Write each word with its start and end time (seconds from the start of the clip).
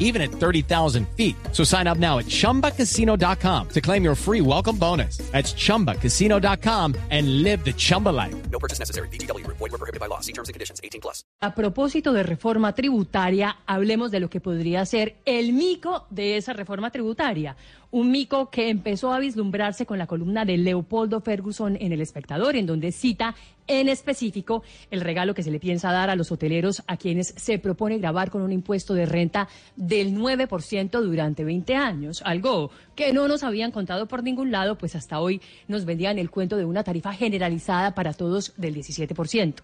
even 0.00 0.20
at 0.20 0.32
30,000 0.32 1.06
feet. 1.16 1.36
So 1.52 1.62
sign 1.62 1.86
up 1.86 1.98
now 1.98 2.18
at 2.18 2.26
chumbacasino.com 2.26 3.68
to 3.68 3.80
claim 3.80 4.02
your 4.02 4.16
free 4.16 4.40
welcome 4.40 4.76
bonus. 4.76 5.18
That's 5.30 5.54
chumbacasino.com 5.54 6.96
and 7.10 7.42
live 7.44 7.64
the 7.64 7.72
Chumba 7.72 8.08
life. 8.08 8.34
No 8.50 8.58
purchase 8.58 8.80
necessary. 8.80 9.08
BGW. 9.08 9.46
Void 9.46 9.60
were 9.60 9.78
prohibited 9.78 10.00
by 10.00 10.06
law. 10.06 10.20
See 10.20 10.32
terms 10.32 10.48
and 10.48 10.54
conditions. 10.54 10.80
18 10.82 11.00
plus. 11.00 11.24
A 11.40 11.54
propósito 11.54 12.12
de 12.12 12.22
reforma 12.22 12.74
tributaria, 12.74 13.56
hablemos 13.66 14.10
de 14.10 14.20
lo 14.20 14.28
que 14.28 14.40
podría 14.40 14.84
ser 14.84 15.16
el 15.24 15.52
mico 15.52 16.06
de 16.10 16.36
esa 16.36 16.52
reforma 16.52 16.90
tributaria. 16.90 17.56
Un 17.90 18.10
mico 18.10 18.50
que 18.50 18.68
empezó 18.68 19.12
a 19.12 19.18
vislumbrarse 19.18 19.86
con 19.86 19.98
la 19.98 20.06
columna 20.06 20.44
de 20.44 20.58
Leopoldo 20.58 21.20
Ferguson 21.20 21.76
en 21.80 21.92
El 21.92 22.00
Espectador, 22.00 22.56
en 22.56 22.66
donde 22.66 22.92
cita 22.92 23.34
en 23.70 23.88
específico 23.88 24.64
el 24.90 25.00
regalo 25.00 25.32
que 25.32 25.44
se 25.44 25.50
le 25.50 25.60
piensa 25.60 25.92
dar 25.92 26.10
a 26.10 26.16
los 26.16 26.32
hoteleros 26.32 26.82
a 26.88 26.96
quienes 26.96 27.34
se 27.36 27.58
propone 27.60 27.98
grabar 27.98 28.30
con 28.30 28.42
un 28.42 28.50
impuesto 28.50 28.94
de 28.94 29.06
renta 29.06 29.48
del 29.76 30.14
9% 30.16 31.00
durante 31.00 31.44
20 31.44 31.76
años. 31.76 32.20
Algo 32.24 32.72
que 32.96 33.12
no 33.12 33.28
nos 33.28 33.44
habían 33.44 33.70
contado 33.70 34.08
por 34.08 34.24
ningún 34.24 34.50
lado, 34.50 34.76
pues 34.76 34.96
hasta 34.96 35.20
hoy 35.20 35.40
nos 35.68 35.84
vendían 35.84 36.18
el 36.18 36.30
cuento 36.30 36.56
de 36.56 36.64
una 36.64 36.82
tarifa 36.82 37.12
generalizada 37.12 37.94
para 37.94 38.12
todos 38.12 38.54
del 38.56 38.74
17%. 38.74 39.54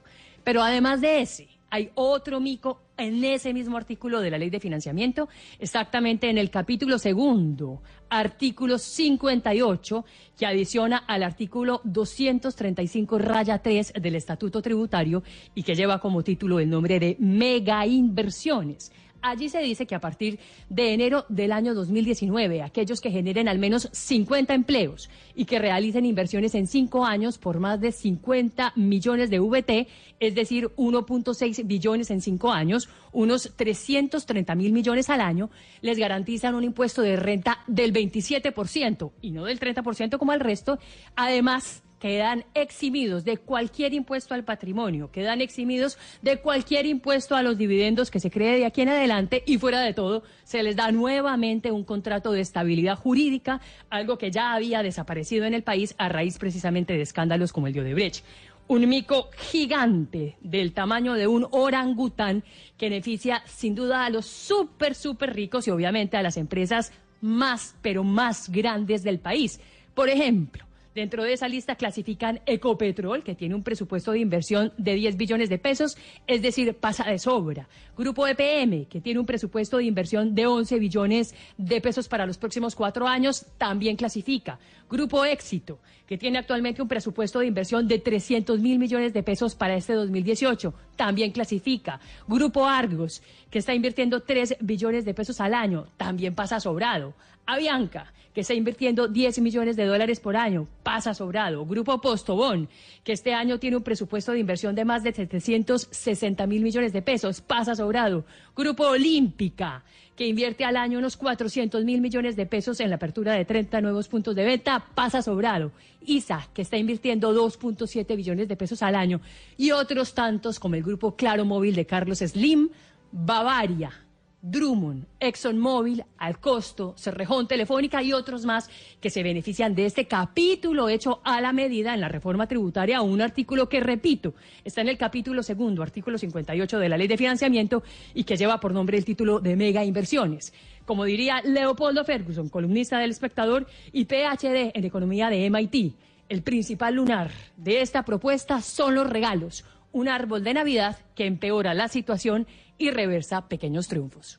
Pero 0.45 0.63
además 0.63 1.01
de 1.01 1.23
ese, 1.23 1.49
hay 1.77 1.91
otro 1.95 2.41
mico 2.41 2.81
en 2.97 3.23
ese 3.23 3.53
mismo 3.53 3.77
artículo 3.77 4.21
de 4.21 4.31
la 4.31 4.39
ley 4.39 4.49
de 4.49 4.61
financiamiento, 4.61 5.29
exactamente 5.59 6.31
en 6.31 6.39
el 6.39 6.49
capítulo 6.49 6.99
segundo, 6.99 7.83
artículo 8.09 8.79
58, 8.79 10.05
que 10.39 10.47
adiciona 10.47 10.97
al 10.97 11.23
artículo 11.23 11.83
235 11.85 13.19
raya 13.19 13.59
3 13.59 13.93
del 14.01 14.15
Estatuto 14.15 14.63
Tributario 14.63 15.23
y 15.55 15.63
que 15.65 15.75
lleva 15.75 16.01
como 16.01 16.25
título 16.25 16.61
el 16.61 16.71
nombre 16.71 16.99
de 16.99 17.17
mega 17.21 17.85
inversiones. 17.87 18.91
Allí 19.27 19.49
se 19.49 19.59
dice 19.59 19.87
que 19.87 19.97
a 19.97 20.01
partir 20.01 20.39
de 20.69 20.95
enero 20.95 21.27
del 21.29 21.51
año 21.51 21.75
2019, 21.75 22.63
aquellos 22.63 23.01
que 23.01 23.11
generen 23.11 23.49
al 23.49 23.59
menos 23.59 23.89
50 23.91 24.55
empleos 24.55 25.11
y 25.35 25.47
que 25.47 25.59
realicen 25.59 26.07
inversiones 26.07 26.55
en 26.55 26.69
cinco 26.69 27.05
años 27.05 27.37
por 27.37 27.59
más 27.59 27.81
de 27.81 27.91
50 27.91 28.75
millones 28.77 29.29
de 29.29 29.41
VT, 29.41 29.89
es 30.21 30.37
decir, 30.37 30.69
1.6 30.77 31.67
billones 31.67 32.13
en 32.13 32.21
cinco 32.21 32.53
años, 32.53 32.89
unos 33.11 33.53
330 33.57 34.55
mil 34.55 34.73
millones 34.73 35.11
al 35.11 35.21
año, 35.21 35.51
les 35.81 35.99
garantizan 35.99 36.55
un 36.55 36.63
impuesto 36.63 37.03
de 37.03 37.17
renta 37.17 37.65
del 37.67 37.93
27% 37.93 39.11
y 39.23 39.33
no 39.33 39.47
del 39.47 39.59
30% 39.59 40.19
como 40.19 40.35
el 40.35 40.41
resto. 40.41 40.79
Además, 41.17 41.83
quedan 41.99 42.45
eximidos 42.55 43.25
de 43.25 43.39
cualquier 43.39 43.95
impuesto 43.95 44.35
al 44.35 44.45
patrimonio, 44.45 45.11
quedan 45.11 45.41
eximidos 45.41 45.99
de 46.23 46.39
cualquier 46.39 46.87
impuesto 46.87 47.37
a 47.37 47.43
los 47.43 47.57
dividendos 47.57 48.11
que 48.11 48.21
se 48.21 48.31
cree 48.31 48.59
de 48.59 48.67
aquí 48.67 48.83
en 48.83 48.91
adelante 48.91 49.43
y 49.47 49.59
fuera 49.59 49.81
de 49.81 49.95
todo 49.95 50.23
se 50.45 50.63
les 50.63 50.77
da 50.77 50.93
nuevamente 50.93 51.73
un 51.73 51.85
contrato 51.85 52.33
de 52.33 52.41
estabilidad 52.41 52.97
jurídica, 52.97 53.61
algo 53.91 54.19
que 54.19 54.31
ya 54.31 54.53
había 54.53 54.83
desaparecido 54.83 55.45
en 55.45 55.55
el 55.55 55.63
país 55.63 55.95
a 55.99 56.09
raíz 56.09 56.39
precisamente 56.39 56.95
de 56.95 57.03
escándalos 57.03 57.53
como 57.53 57.67
el 57.67 57.73
de 57.73 57.81
Odebrecht. 57.81 58.25
Un 58.69 58.89
mico 58.89 59.31
gigante 59.37 60.37
del 60.41 60.73
tamaño 60.73 61.15
de 61.15 61.29
un 61.29 61.47
orangután 61.53 62.43
que 62.77 62.91
beneficia 62.91 63.43
sin 63.47 63.77
duda 63.77 64.05
a 64.05 64.11
los 64.11 64.27
súper, 64.27 64.97
súper 64.97 65.35
ricos 65.35 65.69
y 65.69 65.71
obviamente 65.71 66.17
a 66.17 66.23
las 66.23 66.37
empresas 66.37 66.93
más, 67.21 67.77
pero 67.81 68.03
más 68.03 68.51
grandes 68.51 69.05
del 69.05 69.21
país. 69.21 69.61
Por 69.95 70.09
ejemplo, 70.09 70.66
Dentro 70.97 71.25
de 71.25 71.35
esa 71.35 71.47
lista 71.47 71.75
clasifican 71.75 72.41
Ecopetrol, 72.47 73.23
que 73.23 73.35
tiene 73.35 73.55
un 73.55 73.63
presupuesto 73.63 74.13
de 74.13 74.21
inversión 74.21 74.73
de 74.79 74.95
10 74.95 75.19
billones 75.19 75.51
de 75.51 75.59
pesos, 75.59 75.99
es 76.27 76.41
decir, 76.41 76.73
pasa 76.73 77.05
de 77.05 77.19
sobra. 77.19 77.69
Grupo 77.99 78.27
EPM, 78.27 78.87
que 78.87 79.03
tiene 79.03 79.21
un 79.21 79.27
presupuesto 79.27 79.77
de 79.77 79.85
inversión 79.85 80.35
de 80.35 80.47
11 80.47 80.79
billones 80.79 81.35
de 81.59 81.83
pesos 81.83 82.09
para 82.09 82.25
los 82.25 82.39
próximos 82.39 82.75
cuatro 82.75 83.07
años, 83.07 83.45
también 83.59 83.97
clasifica. 83.97 84.59
Grupo 84.89 85.27
Éxito, 85.27 85.81
que 86.07 86.17
tiene 86.17 86.39
actualmente 86.39 86.81
un 86.81 86.89
presupuesto 86.89 87.41
de 87.41 87.47
inversión 87.47 87.87
de 87.87 87.99
300 87.99 88.59
mil 88.59 88.79
millones 88.79 89.13
de 89.13 89.23
pesos 89.23 89.55
para 89.55 89.75
este 89.75 89.93
2018, 89.93 90.73
también 90.97 91.31
clasifica. 91.31 92.01
Grupo 92.27 92.65
Argos, 92.65 93.21
que 93.51 93.59
está 93.59 93.75
invirtiendo 93.75 94.23
3 94.23 94.57
billones 94.61 95.05
de 95.05 95.13
pesos 95.13 95.43
al 95.43 95.53
año, 95.53 95.89
también 95.99 96.35
pasa 96.35 96.59
sobrado. 96.59 97.13
Avianca, 97.45 98.15
que 98.37 98.43
está 98.43 98.53
invirtiendo 98.53 99.09
10 99.09 99.39
millones 99.39 99.77
de 99.77 99.87
dólares 99.87 100.21
por 100.21 100.37
año, 100.37 100.69
pasa 100.87 101.15
sobrado. 101.15 101.67
Grupo 101.67 102.01
Postobón, 102.01 102.69
que 103.03 103.11
este 103.11 103.35
año 103.35 103.59
tiene 103.59 103.77
un 103.77 103.83
presupuesto 103.83 104.31
de 104.31 104.39
inversión 104.39 104.77
de 104.77 104.85
más 104.85 105.03
de 105.03 105.13
760 105.13 106.47
mil 106.47 106.63
millones 106.63 106.93
de 106.93 107.03
pesos, 107.03 107.41
pasa 107.41 107.75
sobrado. 107.75 108.25
Grupo 108.55 108.85
Olímpica, 108.85 109.83
que 110.15 110.29
invierte 110.29 110.65
al 110.65 110.77
año 110.77 111.01
unos 111.01 111.17
400 111.17 111.85
mil 111.85 112.01
millones 112.01 112.37
de 112.37 112.47
pesos 112.47 112.79
en 112.79 112.91
la 112.91 112.97
apertura 112.97 113.33
de 113.33 113.45
30 113.45 113.81
nuevos 113.81 114.07
puntos 114.07 114.37
de 114.37 114.45
venta, 114.45 114.87
pasa 114.95 115.23
sobrado. 115.23 115.73
ISA, 116.05 116.49
que 116.55 116.63
está 116.63 116.77
invirtiendo 116.77 117.35
2.7 117.35 118.15
billones 118.15 118.47
de 118.47 118.57
pesos 118.57 118.81
al 118.81 118.95
año. 118.95 119.21
Y 119.57 119.73
otros 119.73 120.15
tantos 120.15 120.61
como 120.61 120.77
el 120.77 120.85
grupo 120.85 121.17
Claro 121.17 121.45
Móvil 121.45 121.75
de 121.75 121.85
Carlos 121.85 122.19
Slim, 122.19 122.69
Bavaria, 123.11 124.06
Drummond, 124.49 125.07
ExxonMobil, 125.19 126.05
Alcosto, 126.19 126.95
Cerrejón 126.97 127.49
Telefónica 127.49 128.01
y 128.01 128.13
otros 128.13 128.45
más 128.45 128.71
que 129.01 129.11
se 129.11 129.25
benefician 129.25 129.75
de 129.75 129.87
este 129.87 130.07
capítulo 130.07 130.89
hecho 130.89 131.21
a 131.25 131.41
la 131.41 131.53
medida 131.53 131.95
en 131.95 132.01
la 132.01 132.09
reforma 132.09 132.47
tributaria, 132.47 133.03
un 133.03 133.21
artículo 133.21 133.69
que, 133.69 133.81
repito, 133.81 134.35
está 134.65 134.83
en 134.83 134.89
el 134.89 134.99
capítulo 134.99 135.43
segundo, 135.43 135.83
artículo 135.83 136.17
58 136.17 136.79
de 136.79 136.89
la 136.89 136.97
Ley 136.97 137.09
de 137.09 137.17
Financiamiento 137.17 137.83
y 138.15 138.23
que 138.23 138.37
lleva 138.37 138.61
por 138.61 138.73
nombre 138.73 138.97
el 138.97 139.05
título 139.05 139.41
de 139.41 139.57
Mega 139.57 139.85
Inversiones. 139.85 140.53
Como 140.85 141.05
diría 141.05 141.43
Leopoldo 141.43 142.05
Ferguson, 142.05 142.49
columnista 142.49 143.01
del 143.01 143.11
Espectador 143.11 143.67
y 143.93 144.05
PhD 144.05 144.71
en 144.75 144.85
Economía 144.85 145.29
de 145.29 145.51
MIT, 145.51 145.95
el 146.29 146.43
principal 146.43 146.95
lunar 146.95 147.31
de 147.57 147.81
esta 147.81 148.05
propuesta 148.05 148.61
son 148.61 148.95
los 148.95 149.11
regalos, 149.11 149.65
un 149.97 150.11
árbol 150.11 150.45
de 150.45 150.53
Navidad 150.53 150.99
que 151.15 151.25
empeora 151.25 151.73
la 151.73 151.89
situación 151.89 152.47
y 152.77 152.91
reversa 152.91 153.49
pequeños 153.49 153.89
triunfos. 153.89 154.39